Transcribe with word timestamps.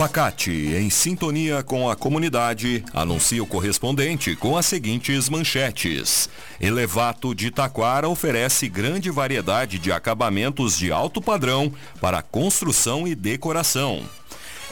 Facate, 0.00 0.50
em 0.50 0.88
sintonia 0.88 1.62
com 1.62 1.90
a 1.90 1.94
comunidade, 1.94 2.82
anuncia 2.94 3.42
o 3.42 3.46
correspondente 3.46 4.34
com 4.34 4.56
as 4.56 4.64
seguintes 4.64 5.28
manchetes. 5.28 6.26
Elevato 6.58 7.34
de 7.34 7.50
Taquara 7.50 8.08
oferece 8.08 8.66
grande 8.66 9.10
variedade 9.10 9.78
de 9.78 9.92
acabamentos 9.92 10.78
de 10.78 10.90
alto 10.90 11.20
padrão 11.20 11.70
para 12.00 12.22
construção 12.22 13.06
e 13.06 13.14
decoração. 13.14 14.02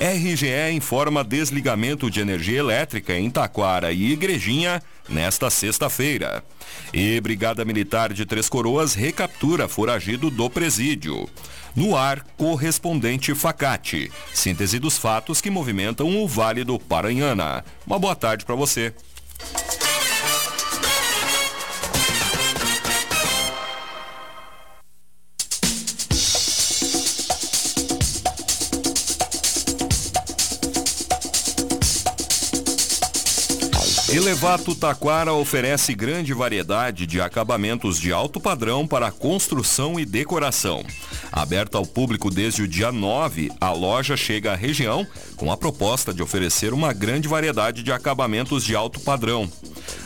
RGE 0.00 0.71
informa 0.72 1.22
desligamento 1.22 2.11
de 2.11 2.21
energia 2.21 2.61
elétrica 2.61 3.13
em 3.13 3.29
Taquara 3.29 3.93
e 3.93 4.13
Igrejinha 4.13 4.81
nesta 5.08 5.50
sexta-feira. 5.50 6.43
E 6.90 7.21
Brigada 7.21 7.67
Militar 7.67 8.14
de 8.14 8.25
Três 8.25 8.49
Coroas 8.49 8.95
recaptura 8.95 9.68
foragido 9.68 10.31
do 10.31 10.49
presídio. 10.49 11.29
No 11.79 11.96
ar, 11.96 12.27
correspondente 12.37 13.32
Facate. 13.37 14.11
Síntese 14.35 14.81
dos 14.81 14.99
fatos 14.99 15.41
que 15.41 15.49
movimentam 15.49 16.21
o 16.21 16.27
Vale 16.27 16.64
do 16.64 16.77
Paranhana. 16.77 17.64
Uma 17.86 18.00
boa 18.00 18.17
tarde 18.17 18.45
para 18.45 18.57
você. 18.57 18.93
Elevato 34.12 34.75
Taquara 34.75 35.33
oferece 35.33 35.95
grande 35.95 36.34
variedade 36.34 37.06
de 37.06 37.20
acabamentos 37.20 38.00
de 38.00 38.12
alto 38.12 38.41
padrão 38.41 38.84
para 38.84 39.12
construção 39.12 40.00
e 40.00 40.05
decoração. 40.05 40.83
Aberta 41.30 41.78
ao 41.78 41.86
público 41.86 42.30
desde 42.30 42.62
o 42.62 42.68
dia 42.68 42.90
9, 42.90 43.50
a 43.60 43.72
loja 43.72 44.16
chega 44.16 44.52
à 44.52 44.56
região 44.56 45.06
com 45.36 45.52
a 45.52 45.56
proposta 45.56 46.12
de 46.12 46.22
oferecer 46.22 46.72
uma 46.72 46.92
grande 46.92 47.28
variedade 47.28 47.82
de 47.82 47.92
acabamentos 47.92 48.64
de 48.64 48.74
alto 48.74 49.00
padrão. 49.00 49.50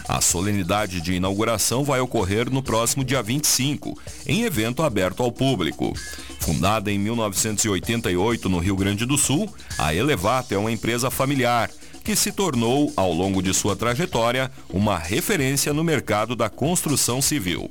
A 0.08 0.20
solenidade 0.20 1.00
de 1.00 1.14
inauguração 1.14 1.84
vai 1.84 2.00
ocorrer 2.00 2.50
no 2.50 2.62
próximo 2.62 3.04
dia 3.04 3.22
25, 3.22 3.98
em 4.26 4.42
evento 4.42 4.82
aberto 4.82 5.22
ao 5.22 5.30
público. 5.30 5.92
Fundada 6.40 6.90
em 6.90 6.98
1988 6.98 8.48
no 8.48 8.58
Rio 8.58 8.76
Grande 8.76 9.06
do 9.06 9.16
Sul, 9.16 9.52
a 9.78 9.94
Elevato 9.94 10.52
é 10.52 10.58
uma 10.58 10.72
empresa 10.72 11.10
familiar 11.10 11.70
que 12.02 12.16
se 12.16 12.32
tornou, 12.32 12.92
ao 12.96 13.12
longo 13.12 13.42
de 13.42 13.54
sua 13.54 13.76
trajetória, 13.76 14.50
uma 14.68 14.98
referência 14.98 15.72
no 15.72 15.84
mercado 15.84 16.34
da 16.34 16.48
construção 16.48 17.22
civil. 17.22 17.70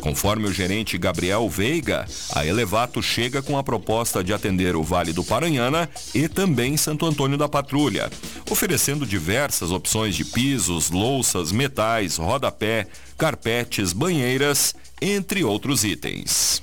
Conforme 0.00 0.46
o 0.46 0.52
gerente 0.52 0.96
Gabriel 0.96 1.48
Veiga, 1.48 2.06
a 2.34 2.46
Elevato 2.46 3.02
chega 3.02 3.42
com 3.42 3.58
a 3.58 3.62
proposta 3.62 4.22
de 4.22 4.32
atender 4.32 4.76
o 4.76 4.82
Vale 4.82 5.12
do 5.12 5.24
Paranhana 5.24 5.88
e 6.14 6.28
também 6.28 6.76
Santo 6.76 7.06
Antônio 7.06 7.36
da 7.36 7.48
Patrulha, 7.48 8.10
oferecendo 8.50 9.06
diversas 9.06 9.70
opções 9.70 10.14
de 10.14 10.24
pisos, 10.24 10.90
louças, 10.90 11.50
metais, 11.50 12.16
rodapé, 12.16 12.86
carpetes, 13.18 13.92
banheiras, 13.92 14.74
entre 15.00 15.42
outros 15.42 15.84
itens. 15.84 16.62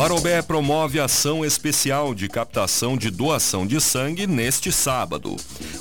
Parobé 0.00 0.40
promove 0.40 0.98
ação 0.98 1.44
especial 1.44 2.14
de 2.14 2.26
captação 2.26 2.96
de 2.96 3.10
doação 3.10 3.66
de 3.66 3.78
sangue 3.82 4.26
neste 4.26 4.72
sábado. 4.72 5.36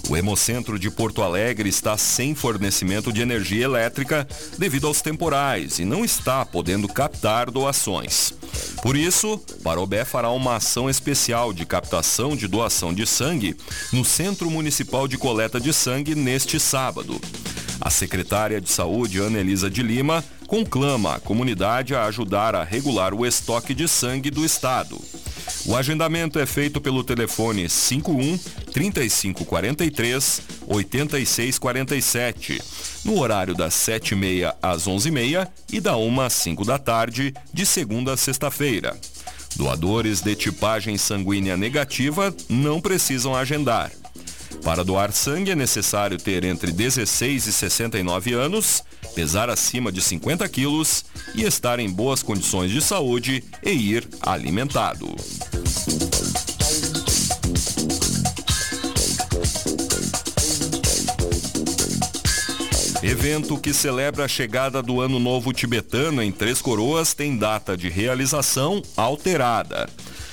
O 0.09 0.17
Hemocentro 0.17 0.77
de 0.77 0.91
Porto 0.91 1.23
Alegre 1.23 1.69
está 1.69 1.97
sem 1.97 2.35
fornecimento 2.35 3.13
de 3.13 3.21
energia 3.21 3.63
elétrica 3.63 4.27
devido 4.57 4.87
aos 4.87 5.01
temporais 5.01 5.79
e 5.79 5.85
não 5.85 6.03
está 6.03 6.45
podendo 6.45 6.85
captar 6.89 7.49
doações. 7.49 8.33
Por 8.83 8.97
isso, 8.97 9.37
Parobé 9.63 10.03
fará 10.03 10.29
uma 10.31 10.57
ação 10.57 10.89
especial 10.89 11.53
de 11.53 11.65
captação 11.65 12.35
de 12.35 12.45
doação 12.45 12.93
de 12.93 13.07
sangue 13.07 13.55
no 13.93 14.03
Centro 14.03 14.51
Municipal 14.51 15.07
de 15.07 15.17
Coleta 15.17 15.61
de 15.61 15.71
Sangue 15.71 16.13
neste 16.13 16.59
sábado. 16.59 17.21
A 17.79 17.89
secretária 17.89 18.59
de 18.59 18.69
Saúde, 18.69 19.19
Ana 19.19 19.39
Elisa 19.39 19.69
de 19.69 19.81
Lima, 19.81 20.21
conclama 20.49 21.15
a 21.15 21.19
comunidade 21.19 21.93
a 21.93 22.05
ajudar 22.05 22.55
a 22.55 22.63
regular 22.63 23.13
o 23.13 23.23
estoque 23.23 23.75
de 23.75 23.87
sangue 23.87 24.31
do 24.31 24.43
estado. 24.43 24.99
O 25.67 25.75
agendamento 25.75 26.39
é 26.39 26.45
feito 26.47 26.81
pelo 26.81 27.03
telefone 27.03 27.69
51 27.69 28.35
3543 28.73 30.41
8647, 30.67 32.59
no 33.05 33.19
horário 33.19 33.53
das 33.53 33.75
7h30 33.75 34.55
às 34.59 34.87
11h30 34.87 35.47
e 35.71 35.79
da 35.79 35.95
1 35.95 36.21
às 36.21 36.33
5 36.33 36.65
da 36.65 36.79
tarde, 36.79 37.31
de 37.53 37.63
segunda 37.63 38.13
a 38.13 38.17
sexta-feira. 38.17 38.97
Doadores 39.55 40.21
de 40.21 40.35
tipagem 40.35 40.97
sanguínea 40.97 41.55
negativa 41.55 42.33
não 42.49 42.81
precisam 42.81 43.35
agendar. 43.35 43.91
Para 44.63 44.83
doar 44.83 45.11
sangue 45.11 45.51
é 45.51 45.55
necessário 45.55 46.17
ter 46.17 46.43
entre 46.43 46.71
16 46.71 47.47
e 47.47 47.53
69 47.53 48.33
anos, 48.33 48.83
pesar 49.15 49.49
acima 49.49 49.91
de 49.91 50.01
50 50.01 50.47
quilos 50.49 51.05
e 51.33 51.43
estar 51.43 51.79
em 51.79 51.89
boas 51.89 52.21
condições 52.21 52.71
de 52.71 52.81
saúde 52.81 53.43
e 53.63 53.71
ir 53.71 54.07
alimentado. 54.21 55.15
Evento 63.01 63.57
que 63.57 63.73
celebra 63.73 64.25
a 64.25 64.27
chegada 64.27 64.83
do 64.83 64.99
Ano 64.99 65.19
Novo 65.19 65.53
Tibetano 65.53 66.21
em 66.21 66.31
Três 66.33 66.61
Coroas 66.61 67.13
tem 67.13 67.37
data 67.37 67.77
de 67.77 67.89
realização 67.89 68.81
alterada. 68.95 69.89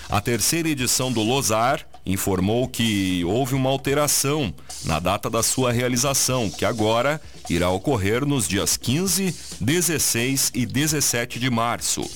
A 0.08 0.20
terceira 0.20 0.68
edição 0.68 1.12
do 1.12 1.22
Lozar 1.22 1.86
informou 2.06 2.68
que 2.68 3.24
houve 3.24 3.54
uma 3.54 3.68
alteração 3.68 4.54
na 4.84 5.00
data 5.00 5.28
da 5.28 5.42
sua 5.42 5.72
realização, 5.72 6.48
que 6.48 6.64
agora 6.64 7.20
irá 7.50 7.68
ocorrer 7.70 8.24
nos 8.24 8.46
dias 8.46 8.76
15, 8.76 9.34
16 9.60 10.52
e 10.54 10.64
17 10.64 11.40
de 11.40 11.50
março. 11.50 12.08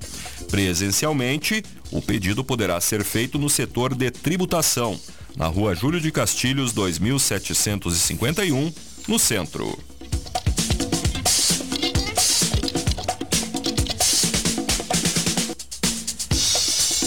Presencialmente, 0.50 1.62
o 1.90 2.02
pedido 2.02 2.42
poderá 2.42 2.80
ser 2.80 3.04
feito 3.04 3.38
no 3.38 3.48
setor 3.48 3.94
de 3.94 4.10
tributação, 4.10 4.98
na 5.36 5.46
Rua 5.46 5.72
Júlio 5.74 6.00
de 6.00 6.10
Castilhos 6.10 6.72
2751, 6.72 8.72
no 9.06 9.18
centro. 9.18 9.78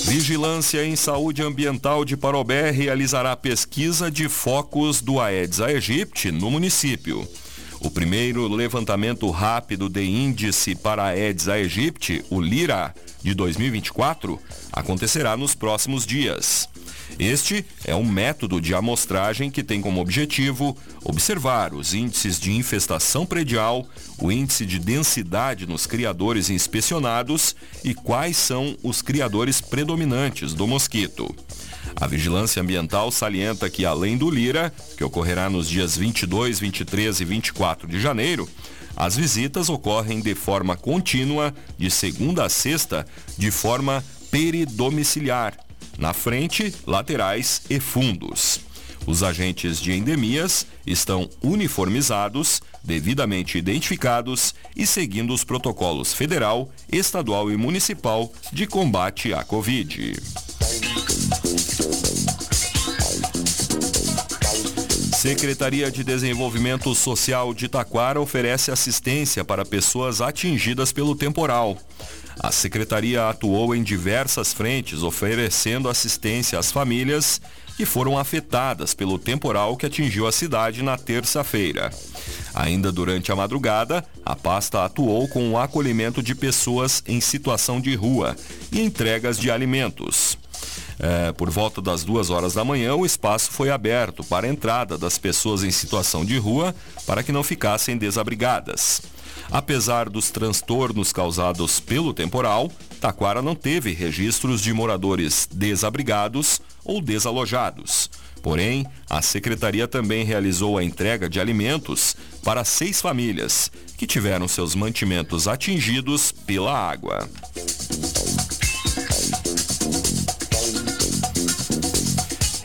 Vigilância 0.05 0.85
em 0.85 0.95
Saúde 0.95 1.41
Ambiental 1.41 2.05
de 2.05 2.15
Parobé 2.15 2.71
realizará 2.71 3.35
pesquisa 3.35 4.09
de 4.09 4.29
focos 4.29 5.01
do 5.01 5.19
Aedes 5.19 5.59
aegypti 5.59 6.31
no 6.31 6.49
município. 6.49 7.27
O 7.79 7.91
primeiro 7.91 8.47
levantamento 8.47 9.29
rápido 9.29 9.89
de 9.89 10.03
índice 10.03 10.75
para 10.75 11.05
Aedes 11.05 11.47
aegypti, 11.47 12.23
o 12.29 12.41
LIRA, 12.41 12.95
de 13.21 13.33
2024, 13.33 14.39
acontecerá 14.71 15.35
nos 15.35 15.53
próximos 15.53 16.05
dias. 16.05 16.69
Este 17.19 17.65
é 17.83 17.95
um 17.95 18.05
método 18.05 18.61
de 18.61 18.75
amostragem 18.75 19.49
que 19.49 19.63
tem 19.63 19.81
como 19.81 19.99
objetivo 19.99 20.77
observar 21.03 21.73
os 21.73 21.95
índices 21.95 22.39
de 22.39 22.51
infestação 22.51 23.25
predial, 23.25 23.87
o 24.19 24.31
índice 24.31 24.67
de 24.67 24.77
densidade 24.77 25.65
nos 25.65 25.87
criadores 25.87 26.51
inspecionados 26.51 27.55
e 27.83 27.95
quais 27.95 28.37
são 28.37 28.77
os 28.83 29.01
criadores 29.01 29.59
predominantes 29.59 30.53
do 30.53 30.67
mosquito. 30.67 31.35
A 31.95 32.05
Vigilância 32.05 32.61
Ambiental 32.61 33.09
salienta 33.09 33.67
que, 33.67 33.83
além 33.83 34.15
do 34.15 34.29
Lira, 34.29 34.71
que 34.95 35.03
ocorrerá 35.03 35.49
nos 35.49 35.67
dias 35.67 35.97
22, 35.97 36.59
23 36.59 37.19
e 37.19 37.25
24 37.25 37.87
de 37.87 37.99
janeiro, 37.99 38.47
as 38.95 39.15
visitas 39.15 39.69
ocorrem 39.69 40.21
de 40.21 40.35
forma 40.35 40.77
contínua, 40.77 41.51
de 41.79 41.89
segunda 41.89 42.45
a 42.45 42.49
sexta, 42.49 43.07
de 43.35 43.49
forma 43.49 44.03
peridomiciliar 44.29 45.66
na 45.97 46.13
frente, 46.13 46.73
laterais 46.85 47.61
e 47.69 47.79
fundos. 47.79 48.59
Os 49.05 49.23
agentes 49.23 49.79
de 49.79 49.93
endemias 49.93 50.67
estão 50.85 51.29
uniformizados, 51.41 52.61
devidamente 52.83 53.57
identificados 53.57 54.53
e 54.75 54.85
seguindo 54.85 55.33
os 55.33 55.45
protocolos 55.45 56.13
federal, 56.13 56.69
estadual 56.91 57.49
e 57.49 57.55
municipal 57.55 58.31
de 58.51 58.67
combate 58.67 59.33
à 59.33 59.45
Covid. 59.45 60.13
Secretaria 65.17 65.89
de 65.89 66.03
Desenvolvimento 66.03 66.93
Social 66.93 67.53
de 67.53 67.67
Taquara 67.67 68.21
oferece 68.21 68.71
assistência 68.71 69.43
para 69.43 69.65
pessoas 69.65 70.21
atingidas 70.21 70.91
pelo 70.91 71.15
temporal. 71.15 71.77
A 72.39 72.51
secretaria 72.51 73.27
atuou 73.27 73.75
em 73.75 73.81
diversas 73.81 74.53
frentes, 74.53 75.01
oferecendo 75.01 75.89
assistência 75.89 76.59
às 76.59 76.71
famílias 76.71 77.41
que 77.75 77.85
foram 77.85 78.17
afetadas 78.17 78.93
pelo 78.93 79.19
temporal 79.19 79.77
que 79.77 79.85
atingiu 79.85 80.25
a 80.27 80.31
cidade 80.31 80.81
na 80.81 80.97
terça-feira. 80.97 81.91
Ainda 82.53 82.91
durante 82.91 83.31
a 83.31 83.35
madrugada, 83.35 84.03
a 84.25 84.35
pasta 84.35 84.83
atuou 84.83 85.27
com 85.27 85.51
o 85.51 85.57
acolhimento 85.57 86.23
de 86.23 86.33
pessoas 86.33 87.03
em 87.07 87.21
situação 87.21 87.79
de 87.79 87.93
rua 87.95 88.35
e 88.71 88.81
entregas 88.81 89.37
de 89.37 89.51
alimentos. 89.51 90.37
É, 90.99 91.31
por 91.31 91.51
volta 91.51 91.79
das 91.79 92.03
duas 92.03 92.31
horas 92.31 92.55
da 92.55 92.65
manhã, 92.65 92.95
o 92.95 93.05
espaço 93.05 93.51
foi 93.51 93.69
aberto 93.69 94.23
para 94.23 94.47
a 94.47 94.49
entrada 94.49 94.97
das 94.97 95.19
pessoas 95.19 95.63
em 95.63 95.69
situação 95.69 96.25
de 96.25 96.37
rua 96.39 96.73
para 97.05 97.21
que 97.21 97.31
não 97.31 97.43
ficassem 97.43 97.95
desabrigadas. 97.95 99.03
Apesar 99.51 100.09
dos 100.09 100.29
transtornos 100.29 101.13
causados 101.13 101.79
pelo 101.79 102.13
temporal, 102.13 102.71
Taquara 102.99 103.41
não 103.41 103.55
teve 103.55 103.93
registros 103.93 104.61
de 104.61 104.73
moradores 104.73 105.47
desabrigados 105.51 106.61
ou 106.83 107.01
desalojados. 107.01 108.09
Porém, 108.41 108.85
a 109.09 109.21
secretaria 109.21 109.87
também 109.87 110.23
realizou 110.23 110.77
a 110.77 110.83
entrega 110.83 111.29
de 111.29 111.39
alimentos 111.39 112.15
para 112.43 112.63
seis 112.63 113.01
famílias 113.01 113.71
que 113.97 114.07
tiveram 114.07 114.47
seus 114.47 114.75
mantimentos 114.75 115.47
atingidos 115.47 116.31
pela 116.31 116.77
água. 116.77 117.27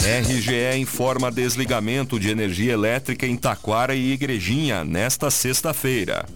RGE 0.03 0.77
informa 0.79 1.31
desligamento 1.31 2.19
de 2.19 2.29
energia 2.29 2.73
elétrica 2.73 3.27
em 3.27 3.37
Taquara 3.37 3.95
e 3.95 4.13
Igrejinha 4.13 4.85
nesta 4.85 5.31
sexta-feira. 5.31 6.27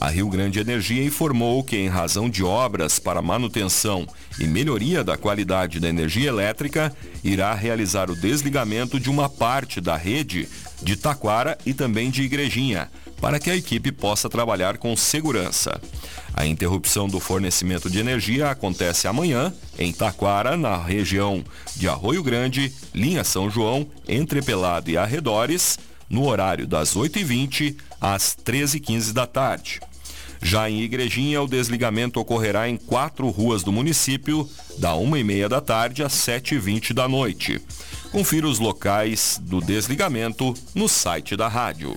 A 0.00 0.08
Rio 0.08 0.28
Grande 0.28 0.58
Energia 0.58 1.04
informou 1.04 1.62
que, 1.62 1.76
em 1.76 1.88
razão 1.88 2.28
de 2.28 2.42
obras 2.42 2.98
para 2.98 3.22
manutenção 3.22 4.06
e 4.38 4.46
melhoria 4.46 5.04
da 5.04 5.16
qualidade 5.16 5.78
da 5.78 5.88
energia 5.88 6.28
elétrica, 6.28 6.94
irá 7.22 7.54
realizar 7.54 8.10
o 8.10 8.16
desligamento 8.16 8.98
de 8.98 9.08
uma 9.08 9.28
parte 9.28 9.80
da 9.80 9.96
rede 9.96 10.48
de 10.82 10.96
Taquara 10.96 11.56
e 11.64 11.72
também 11.72 12.10
de 12.10 12.22
Igrejinha, 12.22 12.90
para 13.20 13.38
que 13.38 13.50
a 13.50 13.56
equipe 13.56 13.90
possa 13.92 14.28
trabalhar 14.28 14.76
com 14.76 14.96
segurança. 14.96 15.80
A 16.34 16.44
interrupção 16.44 17.08
do 17.08 17.20
fornecimento 17.20 17.88
de 17.88 18.00
energia 18.00 18.50
acontece 18.50 19.06
amanhã 19.06 19.54
em 19.78 19.92
Taquara, 19.92 20.56
na 20.56 20.76
região 20.76 21.44
de 21.76 21.88
Arroio 21.88 22.22
Grande, 22.24 22.72
linha 22.92 23.22
São 23.22 23.48
João, 23.48 23.86
entre 24.08 24.42
Pelado 24.42 24.90
e 24.90 24.96
arredores, 24.96 25.78
no 26.14 26.28
horário 26.28 26.64
das 26.64 26.94
8h20 26.94 27.74
às 28.00 28.36
13h15 28.36 29.12
da 29.12 29.26
tarde. 29.26 29.80
Já 30.40 30.70
em 30.70 30.82
Igrejinha, 30.82 31.42
o 31.42 31.48
desligamento 31.48 32.20
ocorrerá 32.20 32.68
em 32.68 32.76
quatro 32.76 33.28
ruas 33.30 33.64
do 33.64 33.72
município, 33.72 34.48
da 34.78 34.94
uma 34.94 35.18
e 35.18 35.24
meia 35.24 35.48
da 35.48 35.60
tarde 35.60 36.04
às 36.04 36.12
7h20 36.12 36.92
da 36.92 37.08
noite. 37.08 37.60
Confira 38.12 38.46
os 38.46 38.60
locais 38.60 39.40
do 39.42 39.60
desligamento 39.60 40.54
no 40.74 40.88
site 40.88 41.34
da 41.34 41.48
rádio. 41.48 41.96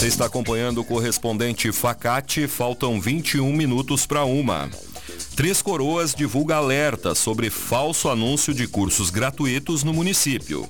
Você 0.00 0.06
está 0.06 0.24
acompanhando 0.24 0.80
o 0.80 0.84
correspondente 0.84 1.70
Facate, 1.72 2.48
faltam 2.48 2.98
21 2.98 3.52
minutos 3.52 4.06
para 4.06 4.24
uma. 4.24 4.70
Três 5.36 5.60
Coroas 5.60 6.14
divulga 6.14 6.56
alerta 6.56 7.14
sobre 7.14 7.50
falso 7.50 8.08
anúncio 8.08 8.54
de 8.54 8.66
cursos 8.66 9.10
gratuitos 9.10 9.84
no 9.84 9.92
município. 9.92 10.66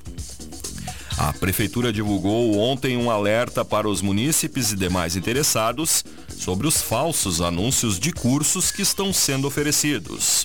A 1.16 1.32
prefeitura 1.32 1.92
divulgou 1.92 2.58
ontem 2.58 2.96
um 2.96 3.08
alerta 3.08 3.64
para 3.64 3.88
os 3.88 4.02
munícipes 4.02 4.72
e 4.72 4.76
demais 4.76 5.14
interessados 5.14 6.04
sobre 6.36 6.66
os 6.66 6.82
falsos 6.82 7.40
anúncios 7.40 8.00
de 8.00 8.10
cursos 8.10 8.72
que 8.72 8.82
estão 8.82 9.12
sendo 9.12 9.46
oferecidos. 9.46 10.44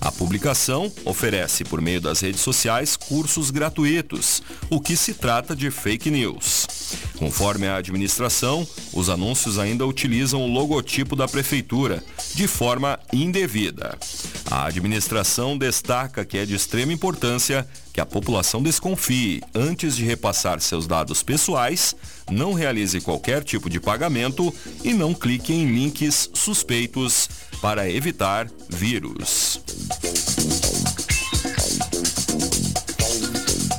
A 0.00 0.10
publicação 0.10 0.92
oferece, 1.04 1.62
por 1.62 1.80
meio 1.80 2.00
das 2.00 2.18
redes 2.18 2.40
sociais, 2.40 2.96
cursos 2.96 3.52
gratuitos, 3.52 4.42
o 4.68 4.80
que 4.80 4.96
se 4.96 5.14
trata 5.14 5.54
de 5.54 5.70
fake 5.70 6.10
news. 6.10 6.66
Conforme 7.18 7.66
a 7.66 7.76
administração, 7.76 8.66
os 8.92 9.08
anúncios 9.08 9.58
ainda 9.58 9.86
utilizam 9.86 10.42
o 10.42 10.52
logotipo 10.52 11.14
da 11.14 11.28
prefeitura, 11.28 12.02
de 12.34 12.46
forma 12.46 12.98
indevida. 13.12 13.96
A 14.50 14.66
administração 14.66 15.56
destaca 15.56 16.24
que 16.24 16.38
é 16.38 16.44
de 16.44 16.54
extrema 16.54 16.92
importância 16.92 17.66
que 17.92 18.00
a 18.00 18.06
população 18.06 18.60
desconfie 18.62 19.40
antes 19.54 19.94
de 19.94 20.04
repassar 20.04 20.60
seus 20.60 20.86
dados 20.86 21.22
pessoais, 21.22 21.94
não 22.30 22.52
realize 22.52 23.00
qualquer 23.00 23.44
tipo 23.44 23.70
de 23.70 23.78
pagamento 23.78 24.52
e 24.82 24.92
não 24.92 25.14
clique 25.14 25.52
em 25.52 25.66
links 25.66 26.28
suspeitos 26.34 27.28
para 27.60 27.88
evitar 27.88 28.50
vírus. 28.68 29.60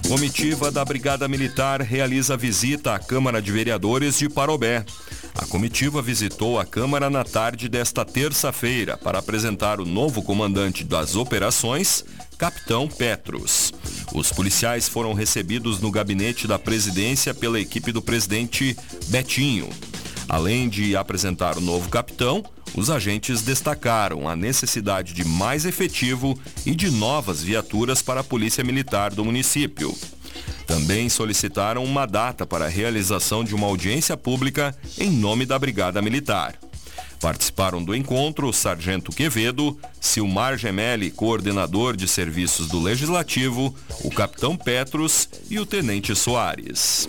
Comitiva 0.07 0.71
da 0.71 0.85
Brigada 0.85 1.27
Militar 1.27 1.81
realiza 1.81 2.38
visita 2.38 2.93
à 2.93 3.00
Câmara 3.00 3.41
de 3.41 3.51
Vereadores 3.51 4.19
de 4.19 4.29
Parobé. 4.29 4.85
A 5.33 5.47
comitiva 5.47 6.00
visitou 6.00 6.59
a 6.59 6.65
Câmara 6.65 7.09
na 7.09 7.24
tarde 7.24 7.67
desta 7.67 8.05
terça-feira 8.05 8.97
para 8.97 9.17
apresentar 9.17 9.79
o 9.79 9.85
novo 9.85 10.21
comandante 10.21 10.83
das 10.83 11.15
operações, 11.15 12.05
Capitão 12.38 12.88
Petros. 12.88 13.74
Os 14.13 14.31
policiais 14.31 14.88
foram 14.88 15.13
recebidos 15.13 15.79
no 15.79 15.89
gabinete 15.89 16.47
da 16.47 16.59
presidência 16.59 17.33
pela 17.33 17.59
equipe 17.59 17.91
do 17.91 18.01
presidente 18.01 18.77
Betinho. 19.07 19.69
Além 20.27 20.67
de 20.67 20.96
apresentar 20.96 21.58
o 21.58 21.62
novo 21.62 21.89
capitão, 21.89 22.44
os 22.75 22.89
agentes 22.89 23.41
destacaram 23.41 24.27
a 24.27 24.36
necessidade 24.36 25.13
de 25.13 25.24
mais 25.24 25.65
efetivo 25.65 26.38
e 26.65 26.75
de 26.75 26.89
novas 26.89 27.41
viaturas 27.41 28.01
para 28.01 28.22
a 28.22 28.24
Polícia 28.24 28.63
Militar 28.63 29.13
do 29.13 29.24
município. 29.24 29.96
Também 30.67 31.10
solicitaram 31.10 31.84
uma 31.84 32.05
data 32.05 32.46
para 32.46 32.65
a 32.65 32.70
realização 32.70 33.44
de 33.44 33.53
uma 33.53 33.67
audiência 33.67 34.17
pública 34.17 34.75
em 34.98 35.10
nome 35.10 35.46
da 35.46 35.58
Brigada 35.58 36.01
Militar. 36.01 36.55
Participaram 37.22 37.84
do 37.84 37.96
encontro 37.96 38.48
o 38.48 38.53
Sargento 38.53 39.12
Quevedo, 39.12 39.77
Silmar 40.01 40.58
Gemelli, 40.58 41.12
coordenador 41.12 41.96
de 41.96 42.08
serviços 42.08 42.67
do 42.67 42.79
Legislativo, 42.79 43.74
o 44.03 44.10
Capitão 44.10 44.58
Petros 44.58 45.29
e 45.50 45.58
o 45.60 45.65
Tenente 45.65 46.15
Soares. 46.15 47.08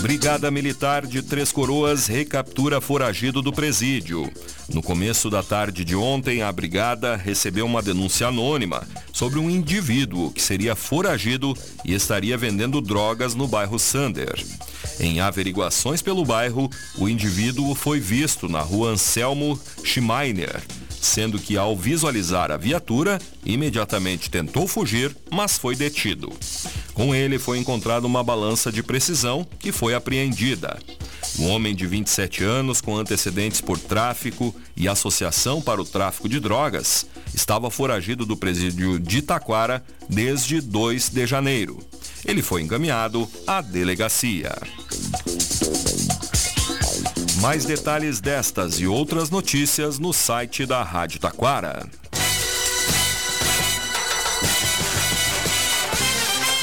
Brigada 0.00 0.48
Militar 0.50 1.06
de 1.06 1.22
Três 1.22 1.50
Coroas 1.50 2.06
recaptura 2.06 2.80
foragido 2.80 3.42
do 3.42 3.52
presídio. 3.52 4.30
No 4.72 4.80
começo 4.80 5.28
da 5.28 5.42
tarde 5.42 5.84
de 5.84 5.96
ontem, 5.96 6.40
a 6.40 6.52
brigada 6.52 7.16
recebeu 7.16 7.66
uma 7.66 7.82
denúncia 7.82 8.28
anônima 8.28 8.86
sobre 9.12 9.38
um 9.40 9.50
indivíduo 9.50 10.30
que 10.30 10.40
seria 10.40 10.76
foragido 10.76 11.56
e 11.84 11.94
estaria 11.94 12.38
vendendo 12.38 12.80
drogas 12.80 13.34
no 13.34 13.48
bairro 13.48 13.78
Sander. 13.78 14.44
Em 15.00 15.20
averiguações 15.20 16.00
pelo 16.00 16.24
bairro, 16.24 16.70
o 16.96 17.08
indivíduo 17.08 17.74
foi 17.74 17.98
visto 17.98 18.48
na 18.48 18.60
rua 18.60 18.90
Anselmo 18.90 19.58
Schmeiner, 19.82 20.62
sendo 21.00 21.38
que 21.38 21.56
ao 21.56 21.76
visualizar 21.76 22.52
a 22.52 22.56
viatura, 22.56 23.18
imediatamente 23.44 24.30
tentou 24.30 24.68
fugir, 24.68 25.16
mas 25.30 25.58
foi 25.58 25.74
detido. 25.74 26.32
Com 26.98 27.14
ele 27.14 27.38
foi 27.38 27.58
encontrada 27.58 28.08
uma 28.08 28.24
balança 28.24 28.72
de 28.72 28.82
precisão 28.82 29.46
que 29.60 29.70
foi 29.70 29.94
apreendida. 29.94 30.76
Um 31.38 31.48
homem 31.48 31.72
de 31.72 31.86
27 31.86 32.42
anos 32.42 32.80
com 32.80 32.96
antecedentes 32.96 33.60
por 33.60 33.78
tráfico 33.78 34.52
e 34.76 34.88
associação 34.88 35.62
para 35.62 35.80
o 35.80 35.84
tráfico 35.84 36.28
de 36.28 36.40
drogas 36.40 37.06
estava 37.32 37.70
foragido 37.70 38.26
do 38.26 38.36
presídio 38.36 38.98
de 38.98 39.22
Taquara 39.22 39.80
desde 40.08 40.60
2 40.60 41.10
de 41.10 41.24
janeiro. 41.24 41.78
Ele 42.24 42.42
foi 42.42 42.62
encaminhado 42.62 43.30
à 43.46 43.60
delegacia. 43.60 44.58
Mais 47.40 47.64
detalhes 47.64 48.20
destas 48.20 48.80
e 48.80 48.88
outras 48.88 49.30
notícias 49.30 50.00
no 50.00 50.12
site 50.12 50.66
da 50.66 50.82
Rádio 50.82 51.20
Taquara. 51.20 51.88